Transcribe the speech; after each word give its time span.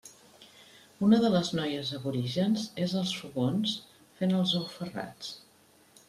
Una 1.07 1.17
de 1.25 1.29
les 1.33 1.49
noies 1.57 1.91
aborígens 1.97 2.63
és 2.85 2.95
als 3.01 3.11
fogons 3.19 3.75
fent 4.21 4.33
els 4.39 4.55
ous 4.61 4.73
ferrats. 4.79 5.29